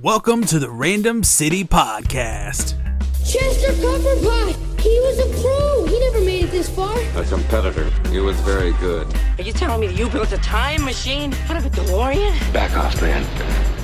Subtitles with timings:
[0.00, 2.78] Welcome to the Random City Podcast.
[3.26, 4.80] Chester Copperpot!
[4.80, 5.84] He was a pro!
[5.86, 6.98] He never made it this far.
[7.14, 7.90] A competitor.
[8.08, 9.06] He was very good.
[9.38, 12.32] Are you telling me that you built a time machine out of a DeLorean?
[12.54, 13.22] Back off, man.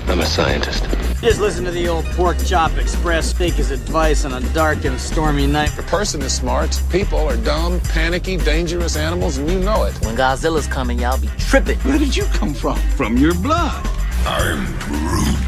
[0.09, 0.85] I'm a scientist.
[1.21, 4.99] Just listen to the old Pork Chop Express take his advice on a dark and
[4.99, 5.79] stormy night.
[5.79, 9.95] A person is smart, people are dumb, panicky, dangerous animals, and you know it.
[10.07, 11.79] When Godzilla's coming, y'all be tripping.
[11.81, 12.79] Where did you come from?
[12.97, 13.87] From your blood.
[14.25, 15.48] I'm Groot.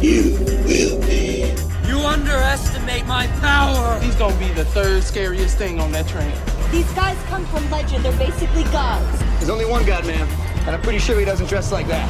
[0.00, 1.52] You will be.
[1.88, 3.98] You underestimate my power.
[3.98, 6.32] He's gonna be the third scariest thing on that train.
[6.70, 8.04] These guys come from legend.
[8.04, 9.18] They're basically gods.
[9.38, 10.28] There's only one god, man.
[10.60, 12.08] And I'm pretty sure he doesn't dress like that.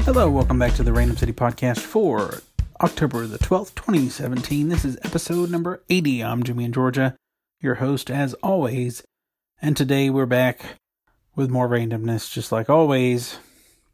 [0.00, 2.40] Hello, welcome back to the Random City Podcast for
[2.80, 4.68] October the 12th, 2017.
[4.68, 6.24] This is episode number 80.
[6.24, 7.14] I'm Jimmy in Georgia,
[7.60, 9.04] your host as always.
[9.62, 10.80] And today we're back
[11.36, 13.38] with more randomness, just like always,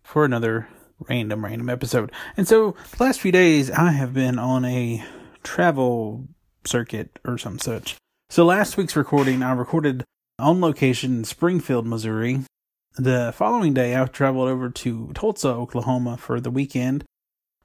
[0.02, 0.66] for another
[1.08, 2.12] random, random episode.
[2.36, 5.04] And so, the last few days, I have been on a
[5.42, 6.26] travel
[6.64, 7.96] circuit or some such.
[8.30, 10.04] So, last week's recording, I recorded
[10.38, 12.40] on location in Springfield, Missouri.
[12.96, 17.04] The following day, I traveled over to Tulsa, Oklahoma for the weekend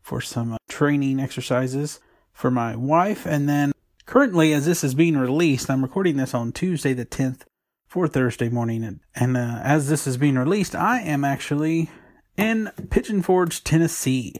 [0.01, 1.99] for some uh, training exercises
[2.31, 3.25] for my wife.
[3.25, 3.73] And then,
[4.05, 7.41] currently, as this is being released, I'm recording this on Tuesday the 10th
[7.87, 8.83] for Thursday morning.
[8.83, 11.89] And, and uh, as this is being released, I am actually
[12.37, 14.35] in Pigeon Forge, Tennessee.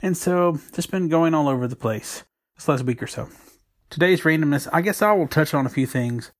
[0.00, 2.24] And so, just been going all over the place
[2.56, 3.28] this last week or so.
[3.90, 6.32] Today's randomness, I guess I will touch on a few things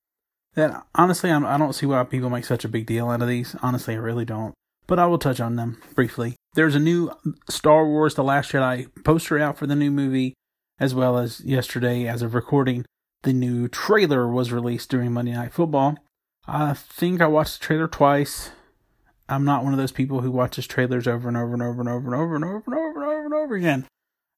[0.55, 3.23] that honestly I'm, I do not see why people make such a big deal out
[3.23, 3.55] of these.
[3.63, 4.55] Honestly, I really don't.
[4.87, 6.37] But I will touch on them briefly.
[6.55, 7.11] There's a new
[7.49, 10.35] Star Wars The Last Jedi poster out for the new movie,
[10.79, 12.85] as well as yesterday, as of recording,
[13.23, 15.97] the new trailer was released during Monday Night Football.
[16.47, 18.51] I think I watched the trailer twice.
[19.29, 21.89] I'm not one of those people who watches trailers over and over and over and
[21.89, 23.87] over and over and over and over and over and over again.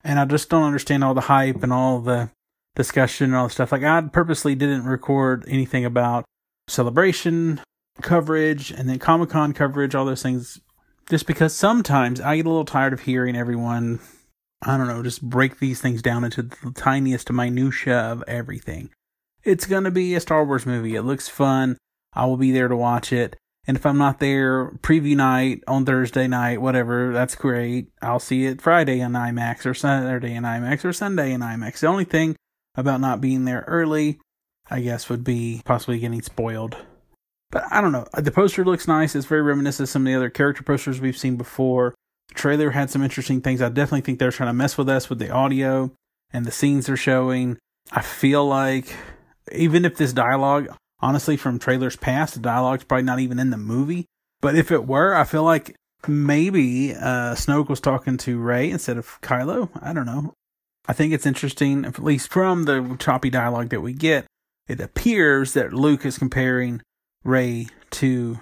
[0.04, 2.30] And I just don't understand all the hype and all the
[2.77, 3.72] discussion and all the stuff.
[3.72, 6.24] Like I purposely didn't record anything about
[6.68, 7.61] celebration
[8.02, 10.61] coverage and then Comic Con coverage, all those things,
[11.08, 14.01] just because sometimes I get a little tired of hearing everyone,
[14.62, 18.90] I don't know, just break these things down into the tiniest minutia of everything.
[19.42, 20.96] It's gonna be a Star Wars movie.
[20.96, 21.78] It looks fun.
[22.14, 23.36] I will be there to watch it.
[23.67, 27.89] And if I'm not there, preview night on Thursday night, whatever, that's great.
[28.02, 31.80] I'll see it Friday in IMAX or Saturday in IMAX or Sunday in IMAX.
[31.80, 32.36] The only thing
[32.75, 34.19] about not being there early,
[34.70, 36.77] I guess, would be possibly getting spoiled.
[37.51, 38.07] But I don't know.
[38.14, 39.14] The poster looks nice.
[39.14, 41.95] It's very reminiscent of some of the other character posters we've seen before.
[42.29, 43.63] The trailer had some interesting things.
[43.63, 45.92] I definitely think they're trying to mess with us with the audio
[46.33, 47.57] and the scenes they're showing.
[47.92, 48.95] I feel like
[49.52, 50.69] even if this dialogue,
[51.04, 54.06] honestly, from trailers past, the dialogue's probably not even in the movie.
[54.40, 55.76] But if it were, I feel like
[56.08, 59.68] maybe uh, Snoke was talking to Rey instead of Kylo.
[59.82, 60.32] I don't know.
[60.88, 64.26] I think it's interesting, at least from the choppy dialogue that we get,
[64.66, 66.80] it appears that Luke is comparing
[67.22, 68.40] Rey to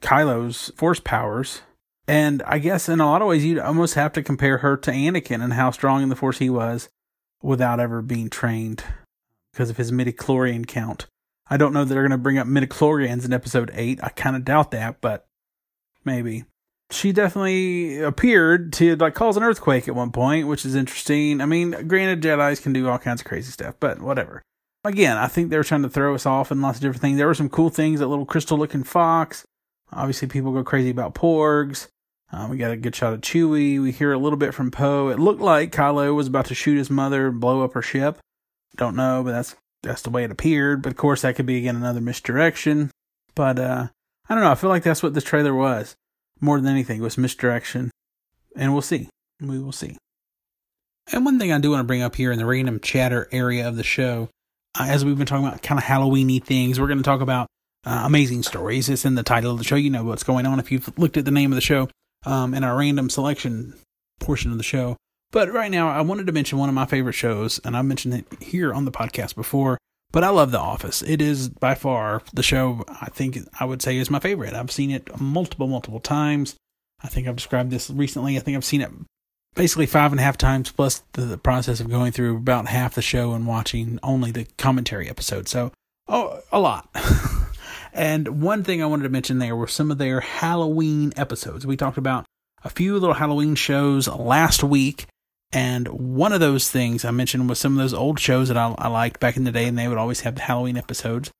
[0.00, 1.62] Kylo's force powers.
[2.08, 4.90] And I guess in a lot of ways, you'd almost have to compare her to
[4.90, 6.88] Anakin and how strong in the force he was
[7.40, 8.82] without ever being trained
[9.52, 11.06] because of his midichlorian count.
[11.48, 14.00] I don't know that they're going to bring up midichlorians in episode 8.
[14.02, 15.26] I kind of doubt that, but
[16.04, 16.44] maybe
[16.90, 21.40] she definitely appeared to like cause an earthquake at one point, which is interesting.
[21.40, 24.42] I mean, granted, Jedi's can do all kinds of crazy stuff, but whatever.
[24.84, 27.16] Again, I think they were trying to throw us off and lots of different things.
[27.16, 29.44] There were some cool things, that little crystal looking fox.
[29.92, 31.88] Obviously, people go crazy about porgs.
[32.32, 33.80] Um, we got a good shot of Chewie.
[33.80, 35.08] We hear a little bit from Poe.
[35.08, 38.18] It looked like Kylo was about to shoot his mother and blow up her ship.
[38.76, 40.82] Don't know, but that's that's the way it appeared.
[40.82, 42.90] But of course, that could be again another misdirection.
[43.34, 43.88] But uh,
[44.28, 44.50] I don't know.
[44.50, 45.94] I feel like that's what this trailer was
[46.40, 47.90] more than anything was misdirection.
[48.56, 49.08] And we'll see.
[49.40, 49.96] We will see.
[51.12, 53.68] And one thing I do want to bring up here in the random chatter area
[53.68, 54.28] of the show,
[54.78, 57.48] uh, as we've been talking about kind of Halloweeny things, we're going to talk about
[57.84, 58.88] uh, amazing stories.
[58.88, 59.76] It's in the title of the show.
[59.76, 61.88] You know what's going on if you've looked at the name of the show
[62.24, 63.74] um, in our random selection
[64.20, 64.96] portion of the show.
[65.34, 68.14] But right now, I wanted to mention one of my favorite shows, and I've mentioned
[68.14, 69.78] it here on the podcast before.
[70.12, 71.02] But I love The Office.
[71.02, 74.54] It is by far the show I think I would say is my favorite.
[74.54, 76.54] I've seen it multiple, multiple times.
[77.02, 78.36] I think I've described this recently.
[78.36, 78.92] I think I've seen it
[79.56, 82.94] basically five and a half times, plus the, the process of going through about half
[82.94, 85.48] the show and watching only the commentary episode.
[85.48, 85.72] So,
[86.06, 86.88] oh, a lot.
[87.92, 91.66] and one thing I wanted to mention there were some of their Halloween episodes.
[91.66, 92.24] We talked about
[92.62, 95.06] a few little Halloween shows last week
[95.54, 98.74] and one of those things I mentioned was some of those old shows that I,
[98.76, 101.30] I liked back in the day, and they would always have Halloween episodes.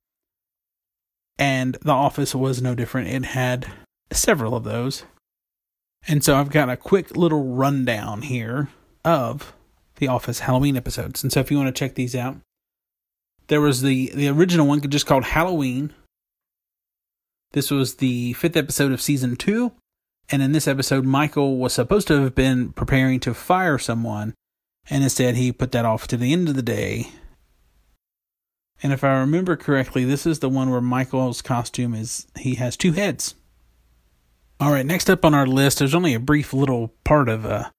[1.37, 3.08] And The Office was no different.
[3.08, 3.66] It had
[4.12, 5.02] several of those.
[6.06, 8.69] And so I've got a quick little rundown here
[9.05, 9.52] of
[9.96, 11.25] the Office Halloween episodes.
[11.25, 12.37] And so if you want to check these out,
[13.49, 15.93] there was the the original one just called Halloween.
[17.52, 19.72] This was the fifth episode of season two,
[20.30, 24.34] and in this episode, Michael was supposed to have been preparing to fire someone,
[24.88, 27.08] and instead he put that off to the end of the day.
[28.82, 32.76] And if I remember correctly, this is the one where Michael's costume is he has
[32.76, 33.34] two heads.
[34.60, 37.70] All right, next up on our list, there's only a brief little part of uh,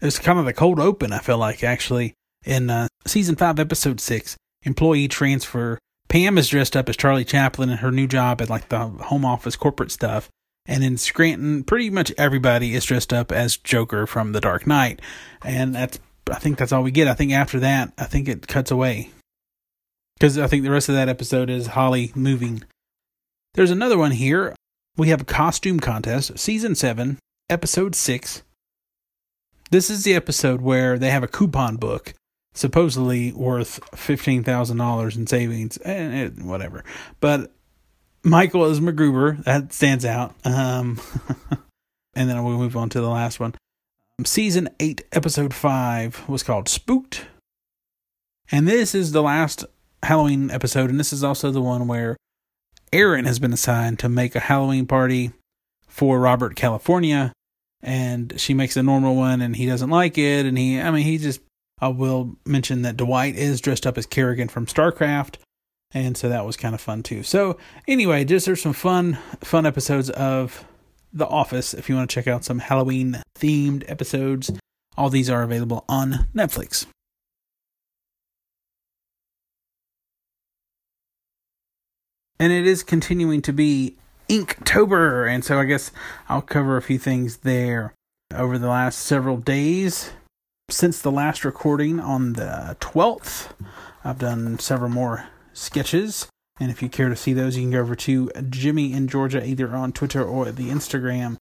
[0.00, 1.12] it's kind of the cold open.
[1.12, 2.14] I feel like actually
[2.44, 5.78] in uh, season five, episode six, employee transfer.
[6.08, 9.24] Pam is dressed up as Charlie Chaplin in her new job at like the home
[9.24, 10.28] office corporate stuff.
[10.66, 15.00] And in Scranton, pretty much everybody is dressed up as Joker from The Dark Knight.
[15.44, 15.98] And that's,
[16.30, 17.08] I think that's all we get.
[17.08, 19.10] I think after that, I think it cuts away.
[20.14, 22.62] Because I think the rest of that episode is Holly moving.
[23.54, 24.54] There's another one here.
[24.96, 27.18] We have a costume contest, season 7,
[27.50, 28.42] episode 6.
[29.70, 32.14] This is the episode where they have a coupon book
[32.54, 36.84] supposedly worth fifteen thousand dollars in savings, and eh, eh, whatever.
[37.20, 37.52] But
[38.24, 39.44] Michael is MacGruber.
[39.44, 40.34] That stands out.
[40.44, 41.00] Um,
[42.14, 43.54] and then we'll move on to the last one.
[44.24, 47.26] Season eight, episode five was called Spooked,
[48.52, 49.64] and this is the last
[50.02, 52.16] Halloween episode, and this is also the one where
[52.92, 55.32] Erin has been assigned to make a Halloween party
[55.88, 57.32] for Robert California.
[57.82, 60.46] And she makes a normal one and he doesn't like it.
[60.46, 61.40] And he I mean he just
[61.80, 65.36] I will mention that Dwight is dressed up as Kerrigan from StarCraft,
[65.94, 67.22] and so that was kind of fun too.
[67.22, 70.64] So anyway, just there's some fun fun episodes of
[71.12, 71.74] The Office.
[71.74, 74.50] If you want to check out some Halloween themed episodes,
[74.96, 76.86] all these are available on Netflix.
[82.38, 83.96] And it is continuing to be
[84.28, 85.92] Inktober, and so I guess
[86.28, 87.94] I'll cover a few things there
[88.34, 90.10] over the last several days
[90.72, 93.52] since the last recording on the 12th,
[94.04, 96.28] I've done several more sketches.
[96.60, 99.44] And if you care to see those, you can go over to Jimmy in Georgia,
[99.44, 101.36] either on Twitter or the Instagram.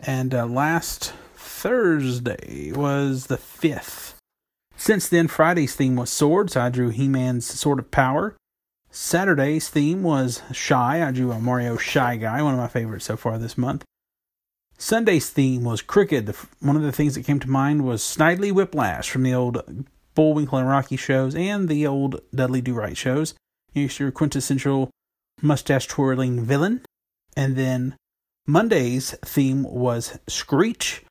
[0.00, 4.14] And uh, last Thursday was the 5th.
[4.76, 6.56] Since then, Friday's theme was swords.
[6.56, 8.36] I drew He Man's Sword of Power.
[8.90, 11.06] Saturday's theme was Shy.
[11.06, 13.84] I drew a Mario Shy Guy, one of my favorites so far this month.
[14.78, 16.28] Sunday's theme was cricket.
[16.60, 20.58] One of the things that came to mind was Snidely Whiplash from the old Bullwinkle
[20.58, 23.34] and Rocky shows and the old Dudley Do Right shows.
[23.76, 24.88] Here's your quintessential
[25.42, 26.80] mustache twirling villain.
[27.36, 27.94] And then
[28.46, 31.04] Monday's theme was Screech.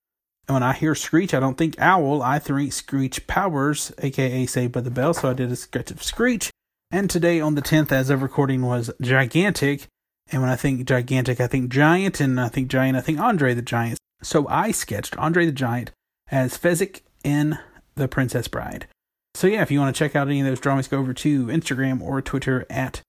[0.47, 2.23] And when I hear Screech, I don't think Owl.
[2.23, 5.13] I think Screech Powers, aka Saved by the Bell.
[5.13, 6.49] So I did a sketch of Screech.
[6.89, 9.85] And today on the 10th, as of recording, was Gigantic.
[10.31, 13.53] And when I think gigantic, I think giant, and I think giant, I think Andre
[13.53, 13.99] the Giant.
[14.23, 15.91] So I sketched Andre the Giant
[16.31, 17.59] as Fezzik in
[17.93, 18.87] The Princess Bride.
[19.35, 21.47] So yeah, if you want to check out any of those drawings, go over to
[21.47, 23.01] Instagram or Twitter at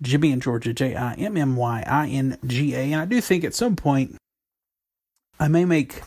[0.00, 2.78] Jimmy in Georgia, J I M M Y I N G A.
[2.92, 4.16] And I do think at some point
[5.38, 6.00] I may make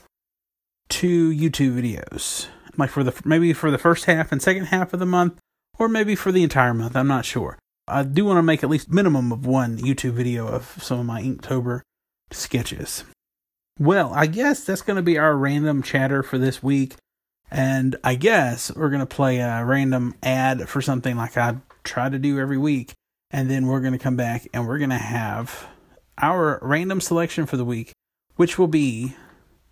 [0.90, 5.00] two YouTube videos, like for the maybe for the first half and second half of
[5.00, 5.40] the month,
[5.78, 6.96] or maybe for the entire month.
[6.96, 7.60] I'm not sure.
[7.88, 11.06] I do want to make at least minimum of one YouTube video of some of
[11.06, 11.82] my Inktober
[12.32, 13.04] sketches.
[13.80, 16.96] Well, I guess that's going to be our random chatter for this week.
[17.50, 22.10] And I guess we're going to play a random ad for something like I try
[22.10, 22.94] to do every week.
[23.32, 25.68] And then we're going to come back and we're going to have
[26.18, 27.92] our random selection for the week,
[28.36, 29.16] which will be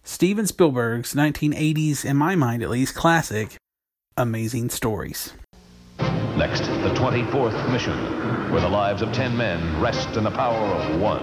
[0.03, 3.55] Steven Spielberg's 1980s, in my mind at least, classic,
[4.17, 5.33] Amazing Stories.
[6.37, 7.97] Next, the 24th mission,
[8.51, 11.19] where the lives of 10 men rest in the power of one.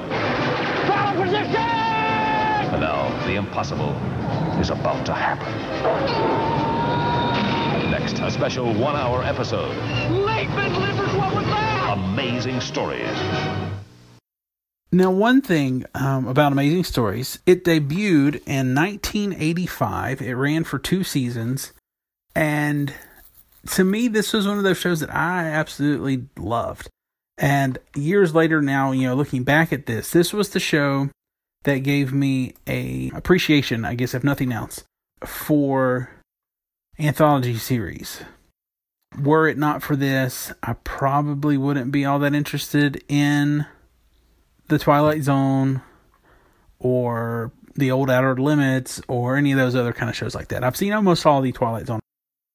[0.87, 1.82] Follow position!
[2.73, 3.93] And now, the impossible
[4.59, 5.53] is about to happen.
[7.91, 9.77] Next, a special one-hour episode.
[10.11, 11.99] Lakeman Lippert, what was that?
[11.99, 13.15] Amazing Stories.
[14.91, 20.23] Now, one thing um, about Amazing Stories, it debuted in 1985.
[20.23, 21.75] It ran for two seasons,
[22.35, 22.95] and
[23.67, 26.89] to me, this was one of those shows that I absolutely loved.
[27.37, 31.11] And years later now, you know, looking back at this, this was the show
[31.65, 34.85] that gave me a appreciation, I guess if nothing else,
[35.25, 36.11] for
[36.99, 38.23] anthology series.
[39.21, 43.67] Were it not for this, I probably wouldn't be all that interested in
[44.69, 45.83] The Twilight Zone
[46.79, 50.65] or The Old Outer Limits or any of those other kind of shows like that.
[50.65, 52.01] I've seen almost all the Twilight Zone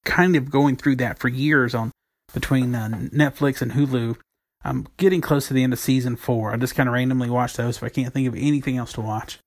[0.04, 1.92] kind of going through that for years on
[2.34, 4.16] between uh, Netflix and Hulu.
[4.64, 6.52] I'm getting close to the end of season four.
[6.52, 9.00] I just kind of randomly watch those if I can't think of anything else to
[9.00, 9.38] watch.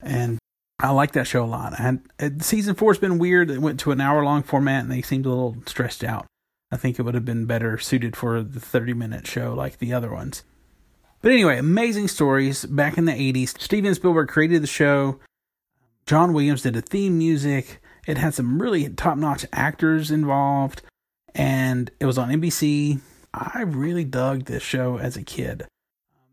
[0.00, 0.38] And
[0.78, 1.74] I like that show a lot.
[1.78, 2.00] And
[2.44, 3.50] season four's been weird.
[3.50, 6.26] It went to an hour long format, and they seemed a little stressed out.
[6.70, 9.92] I think it would have been better suited for the 30 minute show like the
[9.92, 10.42] other ones.
[11.20, 13.60] But anyway, amazing stories back in the 80s.
[13.60, 15.20] Steven Spielberg created the show.
[16.06, 17.80] John Williams did the theme music.
[18.06, 20.82] It had some really top notch actors involved,
[21.34, 23.00] and it was on NBC.
[23.34, 25.66] I really dug this show as a kid.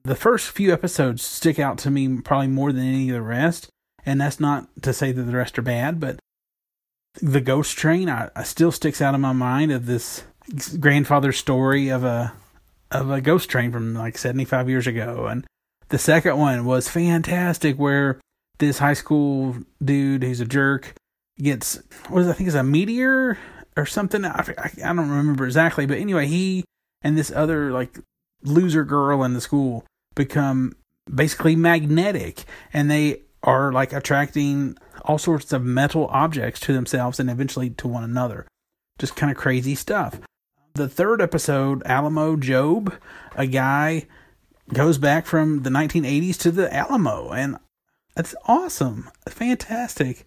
[0.04, 3.70] The first few episodes stick out to me probably more than any of the rest,
[4.06, 6.20] and that's not to say that the rest are bad, but
[7.22, 10.24] the ghost train I, I still sticks out in my mind of this
[10.80, 12.34] grandfather story of a
[12.92, 15.46] of a ghost train from like 75 years ago and
[15.90, 18.20] the second one was fantastic where
[18.60, 20.94] this high school dude who's a jerk
[21.40, 23.38] gets what is I think is a meteor
[23.80, 24.26] or something.
[24.26, 26.64] I, I, I don't remember exactly, but anyway, he
[27.02, 28.00] and this other like
[28.44, 30.74] loser girl in the school become
[31.14, 37.30] basically magnetic, and they are like attracting all sorts of metal objects to themselves and
[37.30, 38.46] eventually to one another.
[38.98, 40.20] Just kind of crazy stuff.
[40.76, 42.94] The third episode, Alamo Job,
[43.36, 44.08] a guy
[44.74, 47.58] goes back from the 1980s to the Alamo, and
[48.16, 50.26] that's awesome, fantastic.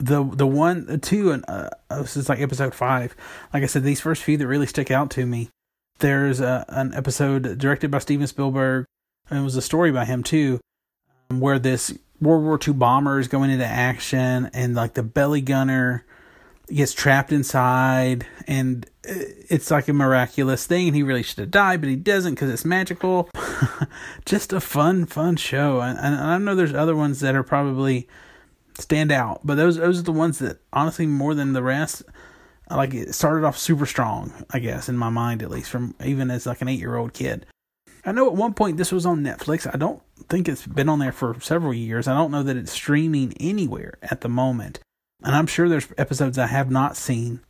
[0.00, 3.16] The the one the two and uh, this is like episode five.
[3.52, 5.50] Like I said, these first few that really stick out to me.
[6.00, 8.86] There's a, an episode directed by Steven Spielberg,
[9.30, 10.60] and it was a story by him too,
[11.30, 15.40] um, where this World War II bomber is going into action, and like the belly
[15.40, 16.04] gunner
[16.72, 20.88] gets trapped inside, and it's like a miraculous thing.
[20.88, 23.30] And he really should have died, but he doesn't because it's magical.
[24.24, 25.80] Just a fun, fun show.
[25.80, 28.08] And, and I know there's other ones that are probably
[28.78, 32.04] stand out, but those those are the ones that honestly more than the rest.
[32.70, 36.30] Like it started off super strong, I guess, in my mind at least, from even
[36.30, 37.46] as like an eight year old kid.
[38.04, 39.72] I know at one point this was on Netflix.
[39.72, 42.06] I don't think it's been on there for several years.
[42.06, 44.80] I don't know that it's streaming anywhere at the moment.
[45.22, 47.40] And I'm sure there's episodes I have not seen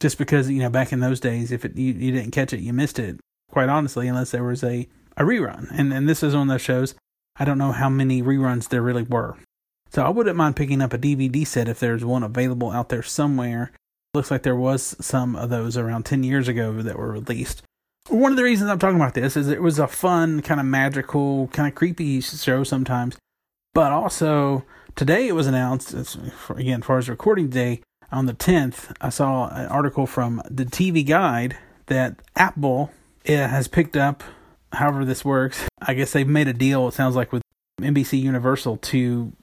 [0.00, 2.60] just because, you know, back in those days, if it, you, you didn't catch it,
[2.60, 3.18] you missed it,
[3.50, 5.68] quite honestly, unless there was a, a rerun.
[5.70, 6.94] And, and this is one of those shows.
[7.38, 9.36] I don't know how many reruns there really were.
[9.90, 13.02] So I wouldn't mind picking up a DVD set if there's one available out there
[13.02, 13.72] somewhere.
[14.16, 17.62] Looks like there was some of those around 10 years ago that were released.
[18.08, 20.64] One of the reasons I'm talking about this is it was a fun, kind of
[20.64, 23.18] magical, kind of creepy show sometimes.
[23.74, 25.92] But also, today it was announced,
[26.48, 30.64] again, as far as recording day, on the 10th, I saw an article from the
[30.64, 31.58] TV Guide
[31.88, 32.90] that Apple
[33.26, 34.24] eh, has picked up,
[34.72, 35.68] however this works.
[35.82, 37.42] I guess they've made a deal, it sounds like, with
[37.82, 39.34] NBC Universal to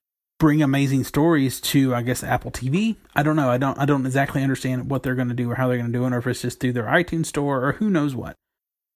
[0.43, 2.97] bring amazing stories to I guess Apple TV.
[3.15, 3.50] I don't know.
[3.50, 5.93] I don't I don't exactly understand what they're going to do or how they're going
[5.93, 8.35] to do it or if it's just through their iTunes store or who knows what.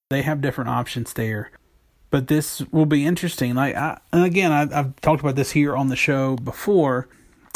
[0.10, 1.52] They have different options there.
[2.10, 3.56] But this will be interesting.
[3.56, 7.08] Like I, and again, I, I've talked about this here on the show before.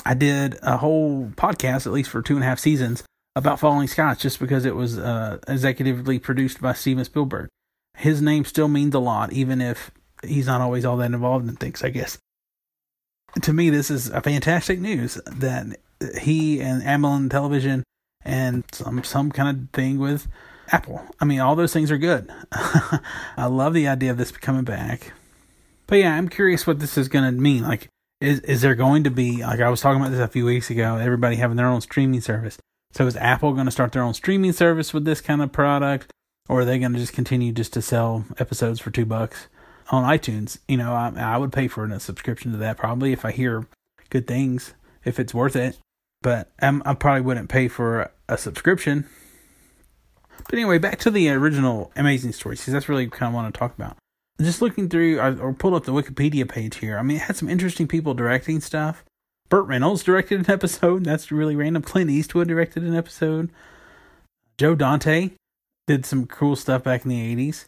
[0.05, 3.03] I did a whole podcast, at least for two and a half seasons,
[3.36, 7.50] about Falling Skies, just because it was uh, executively produced by Steven Spielberg.
[7.98, 9.91] His name still means a lot, even if
[10.24, 11.83] he's not always all that involved in things.
[11.83, 12.17] I guess
[13.41, 15.77] to me, this is a fantastic news that
[16.19, 17.83] he and Amblin Television
[18.23, 20.27] and some some kind of thing with
[20.71, 21.01] Apple.
[21.19, 22.31] I mean, all those things are good.
[22.51, 25.13] I love the idea of this coming back.
[25.88, 27.63] But yeah, I'm curious what this is going to mean.
[27.63, 30.45] Like, is is there going to be like I was talking about this a few
[30.45, 30.97] weeks ago?
[30.97, 32.57] Everybody having their own streaming service.
[32.93, 36.11] So is Apple going to start their own streaming service with this kind of product,
[36.50, 39.47] or are they going to just continue just to sell episodes for two bucks?
[39.91, 40.57] On iTunes.
[40.67, 43.67] You know, I, I would pay for a subscription to that probably if I hear
[44.10, 45.77] good things, if it's worth it.
[46.24, 49.07] But I'm, I probably wouldn't pay for a, a subscription.
[50.45, 53.43] But anyway, back to the original Amazing Stories, because that's really kind of what I
[53.43, 53.98] want to talk about.
[54.39, 56.98] Just looking through, I, or pulled up the Wikipedia page here.
[56.98, 59.03] I mean, it had some interesting people directing stuff.
[59.50, 61.03] Burt Reynolds directed an episode.
[61.03, 61.83] That's really random.
[61.83, 63.50] Clint Eastwood directed an episode.
[64.57, 65.31] Joe Dante
[65.88, 67.65] did some cool stuff back in the 80s.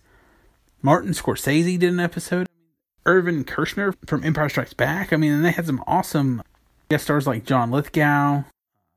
[0.84, 2.46] Martin Scorsese did an episode.
[3.06, 5.14] Irvin Kershner from Empire Strikes Back.
[5.14, 6.44] I mean, and they had some awesome
[6.90, 8.44] guest stars like John Lithgow.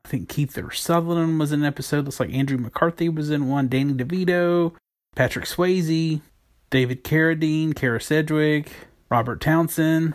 [0.05, 2.05] I think Kiefer Sutherland was in an episode.
[2.05, 3.69] Looks like Andrew McCarthy was in one.
[3.69, 4.73] Danny DeVito,
[5.15, 6.21] Patrick Swayze,
[6.69, 8.69] David Carradine, Kyra Sedgwick,
[9.09, 10.13] Robert Townsend.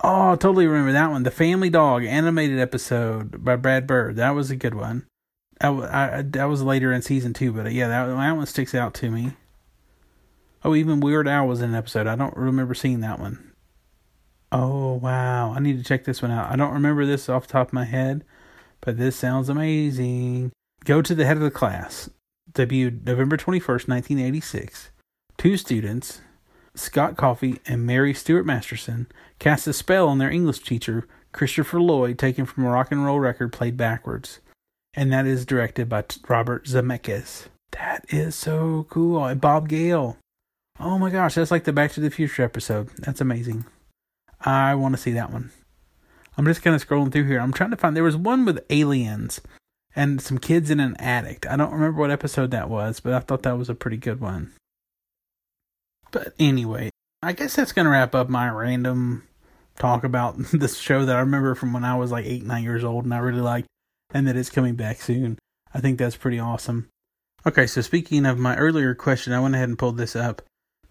[0.00, 1.22] Oh, I totally remember that one.
[1.22, 4.16] The Family Dog animated episode by Brad Bird.
[4.16, 5.06] That was a good one.
[5.60, 8.74] I, I, that was later in season two, but uh, yeah, that, that one sticks
[8.74, 9.32] out to me.
[10.64, 12.06] Oh, even Weird Al was in an episode.
[12.06, 13.52] I don't remember seeing that one.
[14.50, 15.52] Oh, wow.
[15.52, 16.50] I need to check this one out.
[16.50, 18.24] I don't remember this off the top of my head,
[18.80, 20.52] but this sounds amazing.
[20.84, 22.10] Go to the head of the class.
[22.52, 24.90] Debuted November 21st, 1986.
[25.36, 26.22] Two students,
[26.74, 29.06] Scott Coffey and Mary Stuart Masterson,
[29.38, 33.20] cast a spell on their English teacher, Christopher Lloyd, taken from a rock and roll
[33.20, 34.40] record played backwards.
[34.94, 37.46] And that is directed by Robert Zemeckis.
[37.72, 39.24] That is so cool.
[39.24, 40.16] And Bob Gale.
[40.80, 42.90] Oh my gosh, that's like the Back to the Future episode.
[42.98, 43.64] That's amazing.
[44.40, 45.50] I want to see that one.
[46.36, 47.40] I'm just kind of scrolling through here.
[47.40, 47.96] I'm trying to find.
[47.96, 49.40] There was one with aliens
[49.96, 51.46] and some kids in an attic.
[51.50, 54.20] I don't remember what episode that was, but I thought that was a pretty good
[54.20, 54.52] one.
[56.12, 56.90] But anyway,
[57.22, 59.24] I guess that's going to wrap up my random
[59.76, 62.84] talk about this show that I remember from when I was like eight, nine years
[62.84, 63.66] old and I really liked,
[64.14, 65.38] and that it's coming back soon.
[65.74, 66.88] I think that's pretty awesome.
[67.44, 70.42] Okay, so speaking of my earlier question, I went ahead and pulled this up.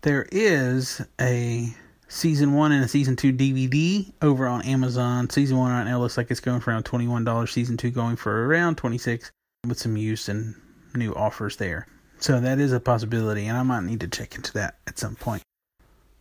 [0.01, 1.73] There is a
[2.07, 5.29] season one and a season two DVD over on Amazon.
[5.29, 7.51] Season one right now looks like it's going for around twenty one dollars.
[7.51, 9.31] Season two going for around twenty six,
[9.67, 10.55] with some use and
[10.93, 11.87] new offers there.
[12.19, 15.15] So that is a possibility, and I might need to check into that at some
[15.15, 15.43] point.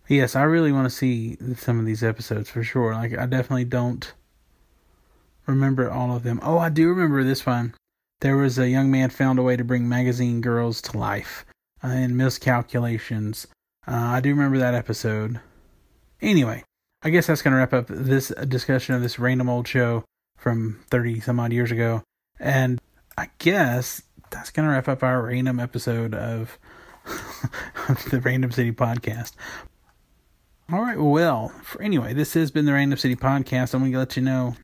[0.08, 2.94] Yes, I really want to see some of these episodes for sure.
[2.94, 4.12] Like I definitely don't
[5.46, 6.40] remember all of them.
[6.42, 7.74] Oh, I do remember this one.
[8.20, 11.44] There was a young man found a way to bring magazine girls to life
[11.84, 13.46] uh, in miscalculations.
[13.86, 15.40] Uh, I do remember that episode.
[16.20, 16.64] Anyway,
[17.02, 20.04] I guess that's going to wrap up this discussion of this random old show
[20.36, 22.02] from 30 some odd years ago.
[22.40, 22.80] And
[23.16, 26.58] I guess that's going to wrap up our random episode of,
[28.10, 29.32] the Random City Podcast.
[30.72, 33.72] All right, well, for, anyway, this has been the Random City Podcast.
[33.72, 34.56] I'm going to let you know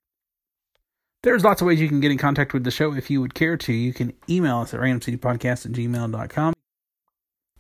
[1.23, 3.35] there's lots of ways you can get in contact with the show if you would
[3.35, 3.73] care to.
[3.73, 6.55] You can email us at randomcitypodcast at gmail.com.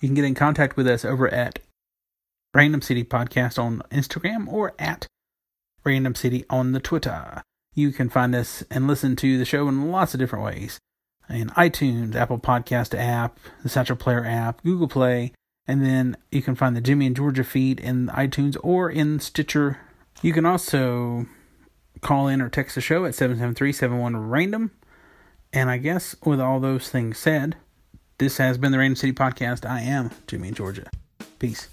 [0.02, 1.61] You can get in contact with us over at
[2.52, 5.06] Random City Podcast on Instagram or at
[5.85, 7.40] Random City on the Twitter.
[7.73, 10.80] You can find us and listen to the show in lots of different ways
[11.28, 15.35] in iTunes, Apple Podcast app, the Satchel Player app, Google Play,
[15.68, 19.78] and then you can find the Jimmy in Georgia feed in iTunes or in Stitcher.
[20.21, 21.26] You can also
[22.00, 23.73] call in or text the show at 773
[24.18, 24.73] random.
[25.52, 27.55] And I guess with all those things said,
[28.22, 29.68] this has been the Random City Podcast.
[29.68, 30.88] I am Jimmy in Georgia.
[31.40, 31.68] Peace.